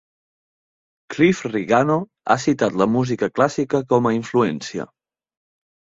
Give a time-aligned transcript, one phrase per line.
[1.15, 1.97] Cliff Rigano
[2.29, 4.89] ha citat la música clàssica com a influència.